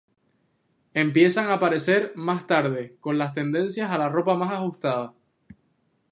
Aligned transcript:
Empiezan 0.95 1.49
a 1.49 1.53
aparecer 1.53 2.11
más 2.15 2.47
tarde 2.47 2.97
con 3.01 3.19
las 3.19 3.33
tendencias 3.33 3.91
a 3.91 3.99
la 3.99 4.09
ropa 4.09 4.33
más 4.35 4.51
ajustada. 4.51 5.13